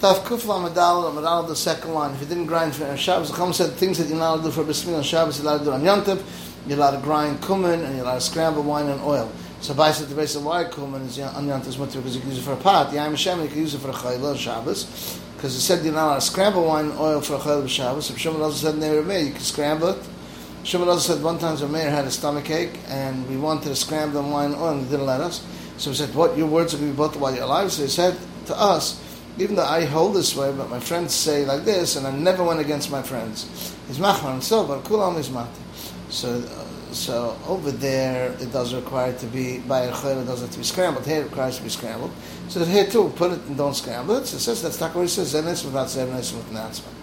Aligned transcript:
Taf 0.00 0.22
Kufla 0.22 0.62
Medal, 0.62 1.12
Medal, 1.12 1.42
the 1.42 1.56
second 1.56 1.92
line. 1.92 2.14
If 2.14 2.20
you 2.20 2.26
didn't 2.28 2.46
grind 2.46 2.72
for 2.72 2.96
Shabbos, 2.96 3.32
the 3.32 3.52
said 3.52 3.72
things 3.72 3.98
that 3.98 4.06
you're 4.06 4.16
not 4.16 4.34
allowed 4.34 4.36
to 4.36 4.42
do 4.44 4.50
for 4.52 4.62
Bismillah 4.62 5.02
Shabbos, 5.02 5.42
you're 5.42 5.50
allowed 5.50 5.58
to 5.58 5.64
do 5.64 5.72
on 5.72 5.82
Yontif, 5.82 6.22
you're 6.68 6.78
allowed 6.78 6.92
to 6.92 7.02
grind 7.02 7.42
cumin, 7.42 7.82
and 7.82 7.96
you're 7.96 8.04
allowed 8.04 8.14
to 8.14 8.20
scramble 8.20 8.62
wine 8.62 8.86
and 8.86 9.00
oil. 9.00 9.28
So 9.60 9.74
by 9.74 9.90
said 9.90 10.06
the 10.06 10.14
base 10.14 10.36
of 10.36 10.44
why 10.44 10.66
cumin 10.66 11.02
is 11.02 11.18
on 11.18 11.48
Yontif 11.48 11.80
mutter 11.80 11.98
because 11.98 12.14
you 12.14 12.20
can 12.20 12.30
use 12.30 12.38
it 12.38 12.42
for 12.42 12.52
a 12.52 12.56
pot. 12.56 12.92
Yaim 12.92 13.10
Hashem, 13.10 13.42
you 13.42 13.48
can 13.48 13.58
use 13.58 13.74
it 13.74 13.78
for 13.78 13.90
a 13.90 13.92
chayla 13.92 14.38
Shabbos. 14.38 15.20
Because 15.34 15.54
he 15.54 15.60
said 15.60 15.84
you're 15.84 15.92
not 15.92 16.06
allowed 16.06 16.14
to 16.14 16.20
scramble 16.20 16.64
wine 16.64 16.90
and 16.90 16.98
oil 17.00 17.20
for 17.20 17.34
a 17.34 17.38
chayla 17.38 17.68
Shabbos. 17.68 18.08
If 18.08 18.18
Shimon 18.18 18.40
also 18.40 18.70
said 18.70 18.78
Neir 18.78 19.00
you 19.00 19.32
can 19.32 19.40
scramble 19.40 19.88
it. 19.88 20.08
Shimon 20.62 20.88
also 20.88 21.12
said 21.12 21.24
one 21.24 21.40
time 21.40 21.56
the 21.56 21.66
mayor 21.66 21.90
had 21.90 22.04
a 22.04 22.12
stomach 22.12 22.48
ache 22.50 22.78
and 22.86 23.28
we 23.28 23.36
wanted 23.36 23.70
to 23.70 23.74
scramble 23.74 24.22
the 24.22 24.28
wine 24.28 24.52
and 24.52 24.62
oil 24.62 24.74
and 24.74 24.84
he 24.84 24.90
didn't 24.90 25.06
let 25.06 25.20
us. 25.20 25.44
So 25.76 25.90
we 25.90 25.96
said, 25.96 26.14
what, 26.14 26.36
your 26.38 26.46
words 26.46 26.72
are 26.72 26.76
going 26.76 26.90
to 26.90 26.94
be 26.94 26.96
both 26.96 27.16
while 27.16 27.34
you're 27.34 27.42
alive? 27.42 27.72
So 27.72 27.82
he 27.82 27.88
said 27.88 28.16
to 28.46 28.56
us, 28.56 29.07
even 29.38 29.54
though 29.54 29.64
I 29.64 29.84
hold 29.84 30.14
this 30.14 30.34
way, 30.34 30.52
but 30.52 30.68
my 30.68 30.80
friends 30.80 31.14
say 31.14 31.44
like 31.44 31.64
this, 31.64 31.96
and 31.96 32.06
I 32.06 32.10
never 32.10 32.42
went 32.42 32.60
against 32.60 32.90
my 32.90 33.02
friends. 33.02 33.74
He's 33.86 33.98
machman 33.98 34.34
and 34.34 34.44
so, 34.44 34.66
but 34.66 34.82
kulam 34.84 35.16
is 35.18 35.30
mati. 35.30 35.50
So, 36.08 36.38
uh, 36.38 36.92
so 36.92 37.38
over 37.46 37.70
there, 37.70 38.32
it 38.40 38.52
does 38.52 38.74
require 38.74 39.12
to 39.12 39.26
be 39.26 39.58
by 39.58 39.82
a 39.82 39.92
chayla, 39.92 40.22
it 40.22 40.26
doesn't 40.26 40.46
have 40.46 40.52
to 40.52 40.58
be 40.58 40.64
scrambled. 40.64 41.06
Here, 41.06 41.20
it 41.20 41.24
requires 41.24 41.58
to 41.58 41.62
be 41.62 41.68
scrambled. 41.68 42.10
So 42.48 42.64
here 42.64 42.86
too, 42.86 43.12
put 43.14 43.32
it 43.32 43.40
and 43.42 43.56
don't 43.56 43.74
scramble 43.74 44.16
it. 44.16 44.26
So 44.26 44.36
it 44.36 44.40
says 44.40 44.62
that's 44.62 44.80
not 44.80 44.94
what 44.94 45.02
he 45.02 45.08
says. 45.08 45.34
Zenis 45.34 45.64
without 45.64 45.86
zenis 45.86 46.34
with 46.34 46.50
announcement. 46.50 46.96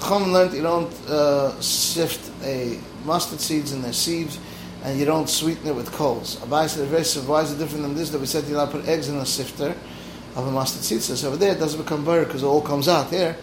Chum 0.00 0.32
learned 0.32 0.52
you 0.52 0.62
don't 0.62 0.92
uh, 1.08 1.58
sift 1.60 2.30
a 2.44 2.78
mustard 3.06 3.40
seeds 3.40 3.72
in 3.72 3.80
their 3.80 3.94
seeds, 3.94 4.38
and 4.84 4.98
you 4.98 5.06
don't 5.06 5.30
sweeten 5.30 5.68
it 5.68 5.74
with 5.74 5.90
coals. 5.92 6.36
Abai 6.40 6.68
said, 6.68 7.26
why 7.26 7.40
is 7.40 7.52
it 7.52 7.58
different 7.58 7.82
than 7.82 7.94
this? 7.94 8.10
That 8.10 8.20
we 8.20 8.26
said 8.26 8.44
you 8.44 8.54
not 8.54 8.70
put 8.70 8.86
eggs 8.86 9.08
in 9.08 9.16
a 9.16 9.24
sifter 9.24 9.74
of 10.36 10.46
a 10.46 10.50
mustard 10.50 10.82
seed. 10.82 11.02
So 11.02 11.28
over 11.28 11.36
there 11.36 11.52
it 11.52 11.58
doesn't 11.58 11.80
become 11.80 12.04
burr 12.04 12.24
because 12.24 12.42
it 12.42 12.46
all 12.46 12.62
comes 12.62 12.86
out. 12.88 13.10
Here, 13.10 13.36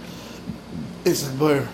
it's 1.03 1.27
a 1.27 1.31
burr. 1.33 1.67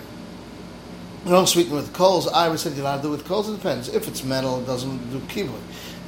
You 1.25 1.31
don't 1.31 1.47
sweeten 1.47 1.73
with 1.73 1.93
coals. 1.93 2.27
I 2.27 2.47
would 2.47 2.59
say 2.59 2.71
you're 2.71 2.79
allowed 2.79 2.97
to 2.97 3.03
do 3.03 3.11
with 3.11 3.25
coals. 3.25 3.49
It 3.49 3.57
depends. 3.57 3.89
If 3.89 4.07
it's 4.07 4.23
metal, 4.23 4.61
it 4.61 4.65
doesn't 4.65 5.11
do 5.11 5.19
kibbutz. 5.19 5.59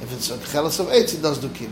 If 0.02 0.12
it's 0.12 0.30
a 0.30 0.38
chelas 0.38 0.80
of 0.80 0.90
eight, 0.90 1.12
it 1.12 1.22
does 1.22 1.38
do 1.38 1.48
kibbutz. 1.48 1.70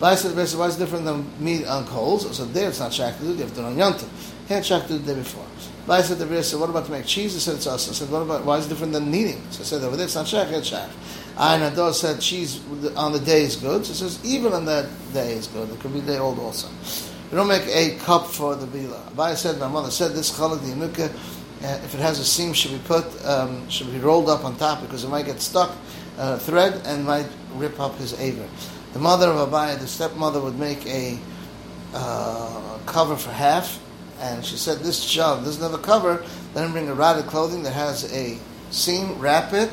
But 0.00 0.12
I 0.12 0.14
said, 0.16 0.34
why 0.34 0.66
is 0.66 0.76
different 0.76 1.04
than 1.04 1.30
meat 1.38 1.66
on 1.66 1.86
coals? 1.86 2.36
So 2.36 2.44
there 2.46 2.68
it's 2.68 2.80
not 2.80 2.92
to 2.92 3.14
do. 3.18 3.32
You 3.32 3.36
have 3.36 3.50
to 3.50 3.56
do 3.56 3.62
on 3.62 4.62
shak 4.62 4.82
to 4.82 4.88
do 4.88 4.98
the 4.98 5.12
day 5.12 5.18
before. 5.18 5.44
But 5.86 6.00
I 6.00 6.02
said, 6.02 6.18
the 6.18 6.42
said, 6.42 6.58
what 6.58 6.70
about 6.70 6.86
to 6.86 6.90
make 6.90 7.04
cheese? 7.04 7.36
I 7.36 7.38
said, 7.38 7.56
it's 7.56 7.66
us. 7.66 7.88
I 7.88 7.92
said, 7.92 8.10
what 8.10 8.22
about, 8.22 8.44
why 8.44 8.56
is 8.58 8.66
it 8.66 8.70
different 8.70 8.92
than 8.92 9.10
kneading? 9.10 9.42
So 9.50 9.60
I 9.60 9.64
said, 9.64 9.82
over 9.82 9.96
there 9.96 10.06
it's 10.06 10.14
not 10.14 10.26
shak, 10.26 10.48
it's 10.52 10.68
shak. 10.68 10.88
And 11.42 11.62
Ador 11.62 11.94
said 11.94 12.20
cheese 12.20 12.60
on 12.96 13.12
the 13.12 13.18
day 13.18 13.44
is 13.44 13.56
good. 13.56 13.86
So 13.86 13.92
it 13.92 13.96
says 13.96 14.22
even 14.22 14.52
on 14.52 14.66
that 14.66 14.90
day 15.14 15.32
is 15.32 15.46
good. 15.46 15.70
It 15.70 15.80
could 15.80 15.94
be 15.94 16.02
day 16.02 16.18
old 16.18 16.38
also. 16.38 16.68
We 17.30 17.36
don't 17.36 17.48
make 17.48 17.66
a 17.66 17.96
cup 17.96 18.26
for 18.26 18.54
the 18.54 18.66
bila. 18.66 19.02
Abaya 19.12 19.36
said, 19.36 19.58
my 19.58 19.66
mother 19.66 19.90
said 19.90 20.12
this 20.12 20.30
challah 20.30 20.60
the 20.60 21.04
uh, 21.62 21.80
if 21.84 21.94
it 21.94 22.00
has 22.00 22.18
a 22.18 22.24
seam, 22.24 22.52
should 22.52 22.72
be 22.72 22.80
put, 22.86 23.04
um, 23.24 23.66
should 23.70 23.90
be 23.90 23.98
rolled 24.00 24.28
up 24.28 24.44
on 24.44 24.56
top 24.56 24.82
because 24.82 25.04
it 25.04 25.08
might 25.08 25.24
get 25.24 25.40
stuck 25.40 25.74
uh, 26.18 26.38
thread 26.38 26.82
and 26.84 27.06
might 27.06 27.26
rip 27.54 27.80
up 27.80 27.96
his 27.96 28.18
aver. 28.20 28.46
The 28.92 28.98
mother 28.98 29.28
of 29.28 29.48
Abaya, 29.48 29.78
the 29.78 29.86
stepmother, 29.86 30.42
would 30.42 30.58
make 30.58 30.84
a 30.86 31.18
uh, 31.94 32.78
cover 32.84 33.16
for 33.16 33.30
half, 33.30 33.78
and 34.20 34.44
she 34.44 34.56
said, 34.56 34.78
"This 34.78 35.04
child 35.04 35.44
doesn't 35.44 35.62
have 35.62 35.78
a 35.78 35.82
cover. 35.82 36.24
Then 36.54 36.72
bring 36.72 36.88
a 36.88 36.94
rotted 36.94 37.26
clothing 37.26 37.62
that 37.64 37.72
has 37.72 38.10
a 38.12 38.38
seam, 38.70 39.18
wrap 39.18 39.52
it, 39.52 39.70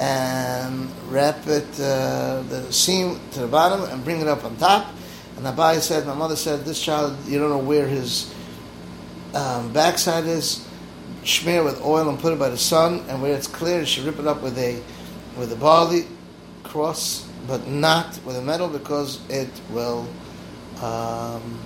and 0.00 0.90
wrap 1.08 1.46
it, 1.46 1.68
uh, 1.80 2.42
the 2.48 2.72
seam 2.72 3.20
to 3.32 3.40
the 3.40 3.46
bottom 3.46 3.84
and 3.90 4.04
bring 4.04 4.20
it 4.20 4.28
up 4.28 4.44
on 4.44 4.56
top. 4.56 4.92
And 5.36 5.46
Abai 5.46 5.80
said, 5.80 6.06
my 6.06 6.14
mother 6.14 6.36
said, 6.36 6.64
this 6.64 6.82
child, 6.82 7.16
you 7.26 7.38
don't 7.38 7.50
know 7.50 7.58
where 7.58 7.86
his 7.86 8.32
um, 9.34 9.72
backside 9.72 10.26
is. 10.26 10.66
Smear 11.24 11.64
with 11.64 11.80
oil 11.82 12.08
and 12.08 12.18
put 12.18 12.32
it 12.32 12.38
by 12.38 12.50
the 12.50 12.58
sun, 12.58 13.02
and 13.08 13.22
where 13.22 13.34
it's 13.34 13.46
clear, 13.46 13.80
you 13.80 13.86
should 13.86 14.04
rip 14.04 14.18
it 14.18 14.26
up 14.26 14.42
with 14.42 14.58
a 14.58 14.82
with 15.38 15.50
a 15.52 15.56
barley 15.56 16.06
cross, 16.62 17.26
but 17.48 17.66
not 17.66 18.20
with 18.26 18.36
a 18.36 18.42
metal 18.42 18.68
because 18.68 19.20
it 19.30 19.48
will. 19.70 20.06
Um, 20.82 21.58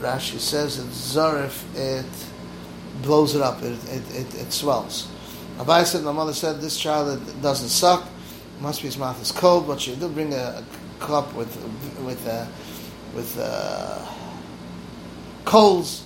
Rashi 0.00 0.38
says 0.38 0.78
it 0.78 0.86
zarif, 0.86 1.64
it 1.76 2.06
blows 3.02 3.34
it 3.34 3.42
up, 3.42 3.62
it, 3.62 3.76
it, 3.90 4.14
it, 4.14 4.34
it 4.34 4.52
swells. 4.52 5.08
Abai 5.60 5.84
said, 5.84 6.02
my 6.02 6.12
mother 6.12 6.32
said, 6.32 6.62
this 6.62 6.78
child 6.80 7.20
doesn't 7.42 7.68
suck, 7.68 8.08
must 8.60 8.80
be 8.80 8.88
his 8.88 8.96
mouth 8.96 9.20
is 9.20 9.30
cold, 9.30 9.66
but 9.66 9.78
she 9.78 9.94
did 9.94 10.14
bring 10.14 10.32
a, 10.32 10.36
a 10.36 10.64
cup 11.00 11.34
with 11.34 11.54
with 12.02 12.26
uh, 12.26 12.46
with 13.14 13.38
uh, 13.38 14.06
coals 15.44 16.04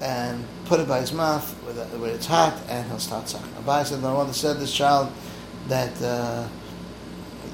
and 0.00 0.44
put 0.66 0.78
it 0.78 0.86
by 0.86 1.00
his 1.00 1.12
mouth 1.12 1.46
with, 1.66 1.78
uh, 1.78 1.84
where 1.98 2.14
it's 2.14 2.26
hot, 2.26 2.54
and 2.68 2.86
he'll 2.86 3.00
start 3.00 3.28
sucking. 3.28 3.50
Abai 3.54 3.84
said, 3.84 4.00
my 4.00 4.12
mother 4.12 4.32
said, 4.32 4.58
this 4.58 4.72
child 4.72 5.10
that 5.66 6.00
uh, 6.00 6.46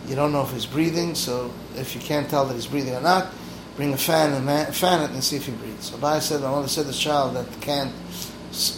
you 0.06 0.14
don't 0.14 0.32
know 0.32 0.43
if 0.43 0.50
he's 0.50 0.66
breathing, 0.66 1.14
so 1.14 1.50
if 1.76 1.94
you 1.94 2.00
can't 2.03 2.28
tell 2.28 2.44
that 2.44 2.54
he's 2.54 2.66
breathing 2.66 2.94
or 2.94 3.00
not, 3.00 3.32
bring 3.76 3.94
a 3.94 3.97
fan 3.97 4.34
and 4.34 4.44
man, 4.44 4.70
fan 4.72 5.03
it 5.03 5.10
and 5.12 5.25
see 5.25 5.37
if 5.37 5.47
he 5.47 5.53
breathes. 5.53 5.93
Abai 5.93 6.20
said, 6.20 6.43
my 6.43 6.50
mother 6.50 6.69
said, 6.69 6.84
this 6.84 6.99
child 6.99 7.37
that 7.37 7.47
can't 7.62 7.93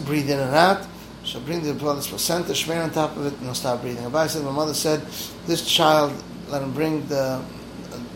breathe 0.05 0.31
in 0.31 0.39
and 0.39 0.55
out, 0.55 0.87
She'll 1.35 1.43
bring 1.43 1.65
the 1.65 1.73
blood 1.73 1.81
brother's 1.81 2.07
placenta, 2.07 2.53
shmear 2.53 2.85
on 2.85 2.93
top 2.93 3.17
of 3.17 3.27
it, 3.27 3.33
and 3.33 3.43
he'll 3.43 3.55
stop 3.55 3.81
breathing. 3.81 4.05
Abai 4.05 4.29
said, 4.29 4.45
my 4.45 4.53
mother 4.53 4.73
said, 4.73 5.01
this 5.49 5.67
child, 5.67 6.13
let 6.47 6.63
him 6.63 6.73
bring 6.73 7.05
the, 7.09 7.45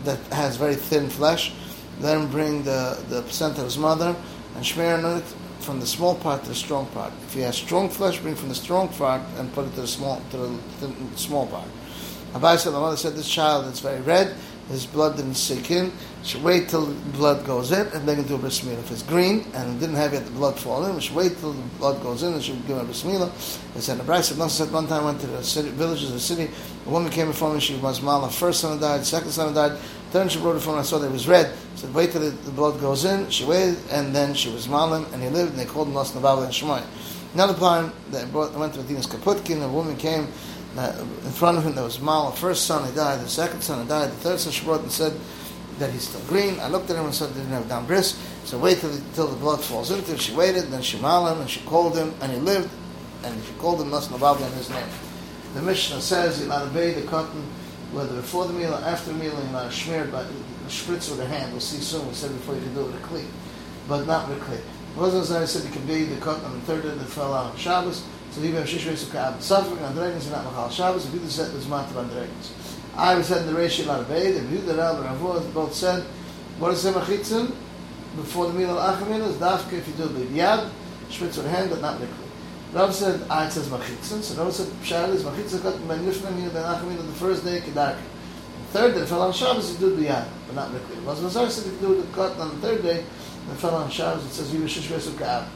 that 0.05 0.21
has 0.31 0.57
very 0.57 0.77
thin 0.77 1.11
flesh, 1.11 1.53
let 1.99 2.17
him 2.17 2.31
bring 2.31 2.63
the, 2.63 2.97
the 3.09 3.23
placenta 3.23 3.63
of 3.63 3.65
his 3.65 3.77
mother, 3.77 4.15
and 4.55 4.65
shmear 4.65 5.03
on 5.03 5.19
it 5.19 5.25
from 5.59 5.81
the 5.81 5.87
small 5.87 6.15
part 6.15 6.45
to 6.45 6.51
the 6.51 6.55
strong 6.55 6.87
part. 6.87 7.13
If 7.27 7.35
he 7.35 7.41
has 7.41 7.57
strong 7.57 7.89
flesh, 7.89 8.21
bring 8.21 8.37
from 8.37 8.51
the 8.51 8.55
strong 8.55 8.89
part 8.89 9.23
and 9.39 9.53
put 9.53 9.67
it 9.67 9.75
to 9.75 9.81
the 9.81 9.89
small, 9.89 10.23
to 10.31 10.37
the, 10.37 10.95
small 11.17 11.49
part. 11.49 11.67
Abai 12.35 12.57
said, 12.57 12.73
my 12.73 12.79
mother 12.79 12.97
said, 12.97 13.15
this 13.15 13.29
child 13.29 13.67
is 13.67 13.81
very 13.81 14.01
red, 14.03 14.37
his 14.69 14.87
blood 14.87 15.17
didn't 15.17 15.35
sink 15.35 15.71
in, 15.71 15.93
should 16.23 16.43
wait 16.43 16.69
till 16.69 16.87
the 16.87 16.95
blood 17.17 17.47
goes 17.47 17.73
in 17.73 17.87
and 17.89 18.07
then 18.07 18.23
do 18.25 18.35
a 18.35 18.39
bris 18.39 18.63
If 18.65 18.91
it's 18.91 19.03
green 19.03 19.47
and 19.55 19.77
it 19.77 19.81
didn't 19.81 19.97
have 19.97 20.13
yet 20.13 20.25
the 20.25 20.31
blood 20.33 20.59
fall 20.59 20.85
in, 20.85 20.95
we 20.95 21.01
should 21.01 21.17
wait 21.17 21.39
till 21.39 21.53
the 21.53 21.63
blood 21.79 22.03
goes 22.03 22.23
in 22.23 22.35
and 22.35 22.43
should 22.43 22.67
give 22.67 22.77
a 22.77 22.85
bris 22.85 23.03
milah. 23.03 23.31
They 23.75 23.81
said, 23.81 23.99
the 23.99 24.05
Bryce 24.05 24.29
said, 24.29 24.73
one 24.73 24.87
time 24.87 25.03
I 25.03 25.05
went 25.07 25.21
to 25.21 25.27
the 25.27 25.43
city, 25.43 25.71
villages 25.71 26.09
of 26.09 26.15
the 26.15 26.21
city, 26.21 26.51
a 26.87 26.91
woman 26.91 27.11
came 27.11 27.29
before 27.29 27.55
me, 27.55 27.61
she 27.61 27.77
was 27.77 28.03
mala, 28.03 28.29
first 28.29 28.61
son 28.61 28.79
died, 28.81 29.05
second 29.05 29.31
son 29.31 29.55
died, 29.55 29.79
third 30.11 30.31
she 30.31 30.39
brought 30.41 30.57
it 30.57 30.61
from 30.61 30.75
me, 30.75 30.81
I 30.81 30.83
saw 30.83 30.99
that 30.99 31.07
it 31.07 31.13
was 31.13 31.29
red. 31.29 31.47
I 31.47 31.77
said, 31.77 31.95
wait 31.95 32.13
till 32.13 32.21
the, 32.21 32.31
the, 32.31 32.51
blood 32.51 32.81
goes 32.81 33.05
in, 33.05 33.31
she 33.31 33.45
waited, 33.45 33.79
and 33.91 34.15
then 34.15 34.35
she 34.35 34.51
was 34.51 34.69
malim, 34.69 35.07
and 35.13 35.23
he 35.23 35.29
lived, 35.29 35.51
and 35.51 35.61
they 35.61 35.65
called 35.65 35.89
him 35.89 35.95
Los 35.95 36.15
Nabal 36.15 36.43
and 36.43 36.53
Shemai. 36.53 36.83
Another 37.35 37.55
time, 37.55 37.93
they 38.11 38.25
brought, 38.27 38.53
went 38.55 38.75
to 38.75 38.81
Medina's 38.81 39.07
Kaputkin, 39.07 39.63
a 39.63 39.69
woman 39.69 39.97
came, 39.97 40.27
in 40.77 41.33
front 41.33 41.59
of 41.59 41.65
him 41.65 41.75
there 41.75 41.85
was 41.85 42.01
Mal, 42.01 42.31
the 42.31 42.37
first 42.37 42.67
son, 42.67 42.89
he 42.89 42.95
died, 42.95 43.21
the 43.21 43.29
second 43.29 43.63
son, 43.63 43.83
he 43.83 43.89
died, 43.89 44.11
the 44.11 44.17
third 44.17 44.41
son, 44.41 44.53
she 44.53 44.65
brought 44.65 44.83
and 44.83 44.93
said, 44.93 45.19
that 45.79 45.93
he's 45.93 46.09
still 46.09 46.21
green. 46.23 46.59
I 46.61 46.69
looked 46.69 46.91
at 46.91 46.97
him 46.97 47.05
and 47.05 47.15
said, 47.15 47.33
didn't 47.35 47.51
have 47.51 47.69
down 47.69 47.87
bris. 47.87 48.19
So 48.45 48.59
wait 48.59 48.79
till 48.79 48.91
the, 48.91 49.01
till 49.15 49.29
the 49.29 49.37
blood 49.37 49.61
falls 49.63 49.91
into 49.91 50.11
him. 50.11 50.19
She 50.19 50.35
waited, 50.35 50.65
then 50.65 50.83
she 50.83 50.99
maled 50.99 51.33
him, 51.33 51.41
and 51.41 51.49
she 51.49 51.61
called 51.61 51.97
him, 51.97 52.15
and 52.21 52.33
he 52.33 52.39
lived, 52.39 52.69
and 53.23 53.45
she 53.45 53.53
called 53.55 53.81
him 53.81 53.91
Nas 53.91 54.09
Nababli 54.09 54.47
in 54.47 54.53
his 54.55 54.71
name. 54.71 54.89
The 55.55 55.63
Mishnah 55.63 56.01
says, 56.01 56.41
you're 56.41 56.49
not 56.49 56.67
obey 56.67 56.93
the 56.95 57.07
cotton, 57.07 57.43
whether 57.93 58.15
before 58.17 58.47
the 58.47 58.53
meal 58.53 58.75
or 58.75 58.79
after 58.79 59.13
the 59.13 59.19
meal, 59.19 59.33
you're 59.33 59.53
not 59.53 59.73
smeared 59.73 60.11
by 60.11 60.25
spritz 60.67 61.11
with 61.11 61.21
a 61.21 61.27
hand. 61.27 61.53
We'll 61.53 61.61
see 61.61 61.79
soon. 61.79 62.07
We 62.07 62.15
said 62.15 62.33
before 62.33 62.55
you 62.55 62.61
can 62.61 62.75
do 62.75 62.81
it 62.81 62.87
with 62.87 62.97
a 62.97 63.07
cleat, 63.07 63.29
but 63.89 64.07
not 64.07 64.29
with 64.29 64.43
a 64.43 64.45
cleat. 64.45 64.61
Wasn't 64.97 65.23
as 65.23 65.33
I 65.33 65.45
said 65.45 65.65
you 65.65 65.71
can 65.71 65.87
be 65.87 66.05
the 66.05 66.21
cotton 66.21 66.45
on 66.45 66.55
the 66.55 66.61
third 66.67 66.83
day 66.83 66.91
that 66.91 67.05
fell 67.07 67.33
out 67.33 67.53
on 67.53 67.57
Shabbos. 67.57 68.05
So 68.39 68.45
even 68.45 68.63
if 68.63 68.71
Shishra 68.71 68.93
Sukkah 68.93 69.41
suffering 69.43 69.83
on 69.83 69.95
dragons 69.95 70.31
and 70.31 70.45
Machal 70.45 70.71
Shabbos, 70.71 71.13
if 71.13 71.13
you 71.13 71.29
set, 71.29 71.51
there's 71.51 71.67
matter 71.67 71.99
on 71.99 72.07
dragons. 72.09 72.55
I 72.97 73.21
said 73.21 73.41
in 73.43 73.47
the 73.49 73.55
ratio 73.55 73.87
not 73.87 74.01
obeyed, 74.03 74.37
and 74.37 74.49
Yehuda 74.49 74.79
Rab 74.79 75.05
and 75.05 75.21
Ravot 75.21 75.53
both 75.53 75.75
said, 75.75 76.05
what 76.61 76.73
is 76.73 76.85
the 76.85 76.93
Semachitzin? 76.93 77.53
Before 78.15 78.47
the 78.47 78.53
meal 78.53 78.79
of 78.79 79.01
Achamil 79.01 79.27
is 79.27 79.35
dafka 79.39 79.73
if 79.73 79.89
you 79.89 79.95
do 79.95 80.05
with 80.05 80.33
yad, 80.33 80.71
spritz 81.09 81.37
with 81.37 81.51
hand, 81.51 81.71
but 81.71 81.81
not 81.81 82.01
liquid. 82.01 82.17
Rav 82.73 82.95
said, 82.95 83.21
ah, 83.29 83.45
it 83.45 83.51
says 83.51 83.67
Machitzin, 83.71 84.23
so 84.23 84.41
Rav 84.41 84.53
said, 84.53 84.69
Pshar 84.85 85.13
is 85.13 85.25
Machitzin 85.25 85.61
got 85.65 85.89
ben 85.89 86.07
Nifna 86.07 86.37
meal 86.37 86.51
ben 86.51 86.63
Achamil 86.63 86.97
the 86.97 87.13
first 87.15 87.45
day, 87.45 87.59
Kedarka. 87.59 87.99
Third 88.71 88.95
day, 88.95 89.05
fell 89.05 89.23
on 89.23 89.33
Shabbos, 89.33 89.73
you 89.73 89.79
do 89.79 89.97
with 89.97 90.07
yad, 90.07 90.29
but 90.47 90.55
not 90.55 90.73
liquid. 90.73 91.05
Was 91.05 91.19
Mazar 91.19 91.51
said, 91.51 91.67
if 91.67 91.83
you 91.83 91.89
do 91.89 92.03
the 92.03 92.07
cut 92.13 92.39
on 92.39 92.51
the 92.51 92.57
third 92.69 92.83
day, 92.85 93.05
and 93.49 93.59
fell 93.59 93.75
on 93.75 93.91
Shabbos, 93.91 94.25
it 94.27 94.31
says, 94.31 94.53
Yivish 94.53 94.79
Shishvesu 94.79 95.19
Ka'ab. 95.19 95.49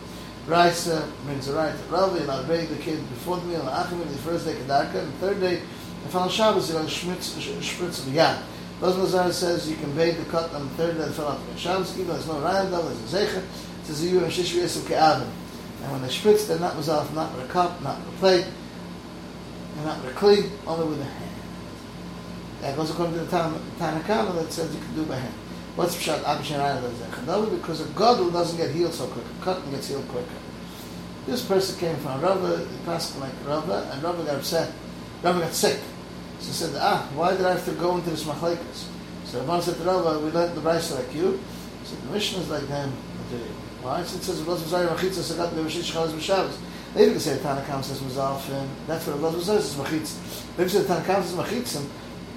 Raisa 0.47 1.09
brings 1.25 1.49
a 1.49 1.55
right. 1.55 1.75
Rav, 1.89 2.19
you'll 2.19 2.31
obey 2.31 2.67
the 2.67 2.77
kid 2.77 2.99
before 3.11 3.37
the 3.37 3.47
meal, 3.47 3.61
Achamil 3.62 4.11
the 4.11 4.19
first 4.19 4.44
day, 4.44 4.55
Kedarka, 4.55 4.97
and 4.97 5.12
the 5.12 5.19
third 5.19 5.41
day, 5.41 5.62
if 6.05 6.17
on 6.17 6.29
Shabbos, 6.29 6.69
schmitz, 6.91 7.35
spritz 7.35 8.00
of 8.00 8.12
the 8.12 8.19
yad. 8.19 8.43
Those 8.81 8.97
Mazar 8.97 9.31
says 9.33 9.71
you 9.71 9.77
can 9.77 9.94
bathe 9.94 10.19
the 10.19 10.25
cut 10.31 10.53
on 10.53 10.69
the 10.69 10.75
third 10.75 10.97
day 10.97 11.05
of 11.05 11.21
out 11.21 11.39
of 11.39 11.59
Shabbos, 11.59 11.97
even 11.97 12.09
there's 12.09 12.27
no 12.27 12.35
rayam, 12.35 12.71
there's 12.71 13.15
a 13.15 13.17
zecher. 13.17 13.39
It 13.39 13.85
says 13.85 14.05
you 14.05 14.25
and 14.25 14.33
shish 14.33 14.55
v'yesu 14.55 14.81
ke'avim. 14.81 15.29
And 15.83 15.93
when 15.93 16.03
they 16.03 16.09
spritz, 16.09 16.49
they're 16.49 16.59
not 16.59 16.75
mazal, 16.75 17.12
not 17.15 17.33
with 17.37 17.49
a 17.49 17.53
cup, 17.53 17.81
not 17.83 17.99
with 18.00 18.09
a 18.09 18.19
plate, 18.19 18.47
and 19.77 19.85
not 19.85 20.03
with 20.03 20.17
a 20.17 20.19
kli, 20.19 20.50
only 20.67 20.88
with 20.88 21.00
a 21.00 21.05
hand. 21.05 21.31
That 22.62 22.77
goes 22.77 22.91
according 22.91 23.15
to 23.15 23.21
the 23.21 23.31
Tanakama 23.31 24.35
that 24.35 24.53
says 24.53 24.75
you 24.75 24.81
can 24.81 24.95
do 24.97 25.05
by 25.05 25.17
hand. 25.17 25.35
What's 25.75 25.97
Pshat 25.97 26.23
Abba 26.25 26.43
Shenayim 26.43 26.83
does 26.83 26.99
that? 27.01 27.51
Because 27.51 27.81
a 27.81 27.85
Gadol 27.95 28.31
doesn't 28.31 28.59
get 28.59 28.71
healed 28.71 28.93
so 28.93 29.07
quick. 29.07 29.25
A 29.41 29.45
cotton 29.45 29.71
gets 29.71 29.89
healed 29.89 30.07
quicker. 30.09 30.29
This 31.27 31.45
person 31.45 31.79
came 31.79 31.97
from 31.97 32.21
Rava, 32.21 32.59
he 32.59 32.85
passed 32.85 33.19
like 33.19 33.33
Rava, 33.47 33.89
and 33.93 34.03
Rava 34.03 34.23
got 34.25 34.37
upset. 34.37 34.73
Rava 35.23 35.41
got 35.41 35.53
sick. 35.53 35.81
So 36.41 36.47
he 36.47 36.53
said, 36.53 36.75
ah, 36.77 37.09
why 37.15 37.37
did 37.37 37.47
I 37.47 37.53
have 37.53 37.65
to 37.67 37.73
go 37.73 37.97
into 37.97 38.11
this 38.11 38.25
machlekes? 38.25 38.87
So 39.25 39.41
Rabban 39.41 39.63
said 39.63 39.77
to 39.77 39.85
Rava, 39.85 40.19
we 40.19 40.31
learned 40.31 40.55
the 40.57 40.61
Brisa 40.61 40.97
like 40.97 41.15
you. 41.15 41.41
Said, 41.85 42.03
the 42.03 42.11
mission 42.13 42.43
is 42.43 42.51
like 42.51 42.67
them. 42.69 42.91
Why? 43.81 44.03
So 44.03 44.17
it 44.19 44.23
says, 44.25 44.41
Rabban 44.43 44.59
Zari 44.59 44.89
Machitza 44.89 45.23
Sagat 45.23 45.51
Bevashit 45.53 45.91
Shchalas 45.91 46.13
B'Shabbos. 46.13 46.59
Maybe 46.95 47.13
they 47.15 47.19
say 47.19 47.35
the 47.37 47.41
Tanakam 47.41 47.83
says 47.83 48.01
Mazalfin. 48.01 48.69
That's 48.87 49.07
what 49.07 49.17
Rabban 49.17 49.41
Zari 49.41 49.61
says 49.61 49.77
Machitza. 49.77 50.57
They 50.57 50.69
say 50.69 50.83
the 50.83 50.89
Tanakam 50.93 51.23
says 51.23 51.35
Machitzim. 51.35 51.87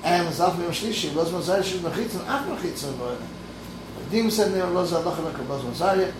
And 0.05 0.27
Mazalfin 0.29 0.67
B'Mashlishi. 0.67 1.09
Rabban 1.09 1.41
Zari 1.41 1.63
says 1.63 1.81
Machitzim. 1.81 2.21
Af 2.21 2.47
Machitzim. 2.47 3.17
Dim 4.09 4.31
said, 4.31 4.53
Rabban 4.53 4.87
Zari 4.87 5.03
Lachan 5.03 5.33
Rabban 5.33 5.73
Zari 5.73 6.13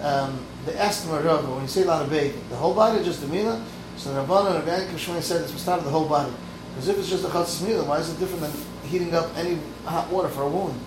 um, 0.00 0.38
they 0.64 0.74
asked 0.76 1.06
him 1.06 1.12
Rav, 1.12 1.46
when 1.48 1.62
you 1.62 1.68
say 1.68 1.82
a 1.82 1.90
of 1.90 2.08
bathing, 2.08 2.42
the 2.48 2.56
whole 2.56 2.74
body, 2.74 3.04
just 3.04 3.20
the 3.20 3.28
mina? 3.28 3.62
So 3.96 4.14
the 4.14 4.20
Rabban 4.20 4.56
and 4.56 4.66
Rabbi 4.66 4.92
Kishmai 4.92 5.20
said 5.20 5.42
it's 5.42 5.52
of 5.52 5.84
the 5.84 5.90
whole 5.90 6.08
body. 6.08 6.32
Because 6.70 6.88
if 6.88 6.98
it's 6.98 7.10
just 7.10 7.24
a 7.24 7.28
chatzis 7.28 7.66
mina, 7.66 7.84
why 7.84 7.98
is 7.98 8.10
it 8.10 8.18
different 8.18 8.40
than 8.40 8.52
heating 8.88 9.14
up 9.14 9.30
any 9.36 9.58
hot 9.84 10.08
water 10.10 10.28
for 10.28 10.42
a 10.42 10.48
wound? 10.48 10.78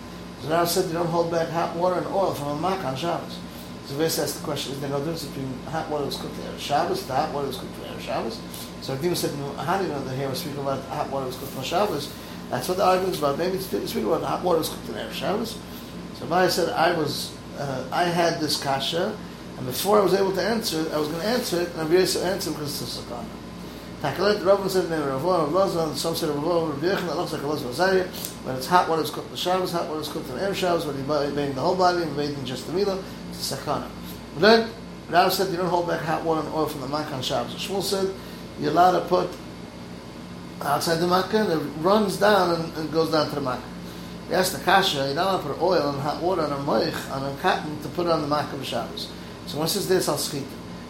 So 0.42 0.50
Rav 0.50 0.68
said 0.68 0.86
they 0.86 0.94
don't 0.94 1.08
hold 1.08 1.32
back 1.32 1.50
hot 1.50 1.76
water 1.76 1.98
and 1.98 2.08
oil 2.08 2.34
from 2.34 2.58
a 2.58 2.60
mak 2.60 2.84
on 2.84 2.96
Shabbos. 2.96 3.38
So 3.86 3.96
Vase 3.96 4.18
asked 4.18 4.40
the 4.40 4.44
question, 4.44 4.74
is 4.74 4.82
there 4.82 4.90
no 4.90 4.98
difference 4.98 5.26
between 5.26 5.54
hot 5.66 5.90
water 5.90 6.06
that's 6.06 6.18
cooked 6.18 6.36
for 6.36 6.60
Shabbos 6.60 7.06
to 7.06 7.14
hot 7.14 7.34
water 7.34 7.48
that's 7.48 7.60
cooked 7.60 7.76
for 7.76 8.02
Shabbos? 8.02 8.40
So 8.82 8.96
Rav 8.96 9.18
said, 9.18 9.32
how 9.58 9.78
do 9.78 9.84
you 9.84 9.92
know 9.92 10.04
that 10.04 10.16
here 10.16 10.28
we're 10.28 10.36
speaking 10.36 10.60
about 10.60 10.82
hot 10.86 11.10
water 11.10 11.26
that's 11.26 11.38
cooked 11.38 11.52
for 11.52 11.64
Shabbos? 11.64 12.12
That's 12.54 12.68
what 12.68 12.78
the 12.78 12.86
argument 12.86 13.14
is 13.14 13.18
about. 13.18 13.40
Maybe 13.40 13.56
it's 13.56 13.66
speaking 13.66 14.06
about 14.06 14.22
hot 14.22 14.44
water 14.44 14.60
that's 14.60 14.70
cooked 14.70 14.88
in 14.88 15.12
Shabbos. 15.12 15.58
So 16.14 16.26
Rabbi 16.26 16.48
said, 16.50 16.70
I 16.70 16.96
was 16.96 17.36
uh, 17.58 17.88
I 17.92 18.04
had 18.04 18.40
this 18.40 18.62
kasha, 18.62 19.18
and 19.58 19.66
before 19.66 19.98
I 19.98 20.04
was 20.04 20.14
able 20.14 20.34
to 20.34 20.42
answer 20.42 20.82
it, 20.82 20.92
I 20.92 21.00
was 21.00 21.08
going 21.08 21.22
to 21.22 21.28
answer 21.28 21.62
it, 21.62 21.72
and 21.72 21.82
I'm 21.82 21.88
very 21.88 22.06
to 22.06 22.24
answer 22.24 22.52
because 22.52 22.80
it's 22.80 23.00
a 23.00 23.02
sakana. 23.02 23.26
Takalet, 24.04 24.42
Rabban 24.44 24.70
said, 24.70 24.88
name 24.88 25.02
Rav 25.02 25.24
Rav 25.52 25.98
some 25.98 26.16
said 26.16 26.30
looks 26.30 27.34
like 27.34 27.42
a 27.42 27.48
Loz 27.48 27.64
Mazariah, 27.64 28.08
when 28.46 28.56
it's 28.56 28.68
hot, 28.68 28.88
what 28.88 29.00
is 29.00 29.10
cooked 29.10 29.32
in 29.32 29.36
Shabbos, 29.36 29.72
hot, 29.72 29.90
what 29.90 29.98
is 29.98 30.08
cooked 30.08 30.30
in 30.30 30.36
Erev 30.36 30.54
Shabbos, 30.54 30.86
when 30.86 30.96
you're 30.96 31.08
bathing 31.08 31.56
the 31.56 31.62
whole 31.62 31.76
body, 31.76 32.04
and 32.04 32.16
bathing 32.16 32.46
just 32.46 32.68
the 32.68 32.74
milah, 32.74 33.02
it's 33.32 33.52
a 33.52 33.56
sakana. 33.56 33.90
But 34.36 34.42
then, 34.42 34.70
Rav 35.10 35.34
said, 35.34 35.50
you 35.50 35.58
don't 35.58 35.70
hold 35.70 35.88
back 35.88 36.02
hot 36.02 36.24
water 36.24 36.46
and 36.46 36.54
oil 36.54 36.68
from 36.68 36.82
the 36.82 36.88
Makkah 36.88 37.24
Shabbos. 37.24 37.56
Shmuel 37.56 37.82
said, 37.82 38.14
you're 38.60 38.70
allowed 38.70 39.00
to 39.00 39.06
put 39.08 39.32
outside 40.63 40.95
the 40.98 41.07
Makkah, 41.07 41.51
it 41.51 41.62
runs 41.81 42.18
down 42.18 42.60
and, 42.60 42.77
and 42.77 42.92
goes 42.92 43.12
down 43.12 43.30
to 43.30 43.36
the 43.36 43.42
Makkah. 43.42 43.74
Yes, 44.30 44.51
the 44.51 44.63
kasha, 44.63 45.10
you 45.10 45.15
don't 45.15 45.44
put 45.44 45.62
oil 45.62 45.89
and 45.89 46.00
hot 46.01 46.21
water 46.21 46.44
on 46.44 46.51
a 46.51 46.56
moich, 46.56 47.12
on 47.12 47.24
a 47.24 47.36
cotton, 47.42 47.80
to 47.81 47.89
put 47.89 48.07
it 48.07 48.12
on 48.12 48.21
the 48.21 48.27
makkah 48.27 48.56
of 48.56 48.65
Shabbos. 48.65 49.12
So 49.48 49.60
once 49.60 49.75
it's 49.75 49.86
there, 49.88 49.98
it's 49.98 50.07
all 50.07 50.18
schita. 50.18 50.45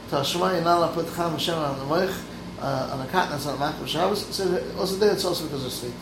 To 0.10 0.16
Hashema, 0.18 0.54
you're 0.54 0.64
not 0.64 0.94
put 0.94 1.08
cham 1.16 1.32
Hashem 1.32 1.56
on 1.56 1.80
the 1.80 1.86
moich, 1.86 2.24
uh, 2.62 2.92
on 2.94 3.02
a 3.02 3.10
cotton 3.10 3.32
that's 3.32 3.48
on 3.48 3.56
the 3.56 3.60
makkah 3.60 3.82
of 3.82 3.90
Shabbos. 3.90 4.34
So 4.34 4.64
also 4.78 4.96
there, 4.98 5.14
it's 5.14 5.26
also 5.26 5.46
because 5.46 5.66
of 5.66 5.72
schita. 5.72 5.94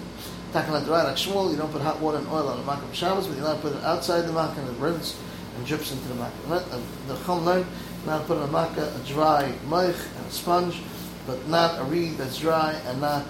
Taking 0.54 0.74
that 0.74 0.86
dry 0.86 1.04
like 1.04 1.16
Shmuel, 1.16 1.52
you 1.52 1.58
don't 1.58 1.72
put 1.72 1.82
hot 1.82 2.02
water 2.02 2.18
and 2.18 2.28
oil 2.28 2.50
on 2.50 2.60
the 2.60 2.66
makkah 2.66 2.86
of 2.86 2.96
Shabbos, 2.96 3.26
but 3.26 3.38
you're 3.38 3.46
not 3.46 3.62
put 3.62 3.74
it 3.74 3.84
outside 3.84 4.22
the 4.24 4.34
makkah 4.34 4.60
and 4.60 4.70
it 4.70 4.80
rinses 4.82 5.18
and 5.56 5.66
drips 5.66 5.94
into 5.94 6.10
the 6.10 6.16
makkah. 6.16 6.64
The 7.08 7.18
Chum 7.26 7.46
learned, 7.46 7.66
not 8.06 8.28
put 8.28 8.38
in 8.38 8.44
a 8.44 8.52
makkah 8.52 8.94
a 8.94 9.08
dry 9.08 9.54
moich 9.68 10.06
and 10.18 10.26
a 10.28 10.32
sponge, 10.32 10.82
but 11.26 11.48
not 11.48 11.80
a 11.80 11.86
reed 11.86 12.18
that's 12.18 12.38
dry 12.38 12.74
and 12.88 13.00
not 13.00 13.26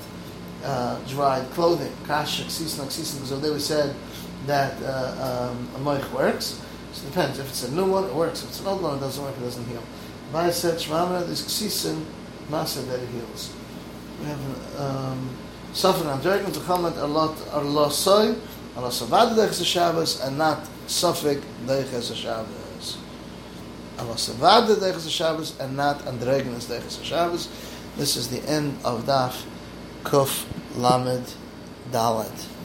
uh, 0.63 0.99
dried 1.07 1.49
clothing, 1.51 1.91
kash, 2.05 2.43
ksisin, 2.43 2.85
ksisin, 2.85 3.21
because 3.21 3.41
they 3.41 3.49
we 3.49 3.59
said 3.59 3.95
that 4.47 4.81
uh, 4.83 5.49
um, 5.51 5.69
a 5.75 5.79
moich 5.79 6.11
works. 6.11 6.61
So 6.93 7.05
it 7.05 7.09
depends. 7.09 7.39
If 7.39 7.47
it's 7.49 7.63
a 7.63 7.71
new 7.71 7.85
one, 7.85 8.05
it 8.05 8.13
works. 8.13 8.43
If 8.43 8.49
it's 8.49 8.59
an 8.61 8.67
old 8.67 8.81
one, 8.81 8.97
it 8.97 9.01
doesn't 9.01 9.23
work, 9.23 9.35
it 9.37 9.41
doesn't 9.41 9.65
heal. 9.65 9.83
I 10.33 10.49
said, 10.49 10.77
Shmamra, 10.77 11.27
this 11.27 11.41
ksisin, 11.43 12.05
masa 12.49 12.85
that 12.87 12.99
it 12.99 13.09
heals. 13.09 13.53
We 14.19 14.25
have 14.27 14.79
um, 14.79 15.29
something 15.73 16.07
on 16.07 16.21
Dragon 16.21 16.51
to 16.51 16.59
comment 16.61 16.95
a 16.97 17.07
lot, 17.07 17.35
a 17.51 17.61
lot 17.61 17.89
soy, 17.89 18.35
a 18.75 18.81
lot 18.81 18.91
savad 18.91 19.35
deiches 19.35 19.65
Shabbos, 19.65 20.21
and 20.21 20.37
not 20.37 20.63
suffik 20.87 21.41
deiches 21.65 22.15
Shabbos. 22.15 22.97
A 23.97 24.05
lot 24.05 24.17
savad 24.17 24.67
deiches 24.75 25.09
Shabbos, 25.09 25.59
and 25.59 25.75
not 25.75 25.99
andregenes 25.99 26.65
deiches 26.65 27.03
Shabbos. 27.03 27.49
This 27.97 28.15
is 28.15 28.29
the 28.29 28.41
end 28.49 28.77
of 28.85 29.03
Daf 29.05 29.43
Kuf 30.03 30.45
Lamed 30.77 31.25
Dalet. 31.91 32.60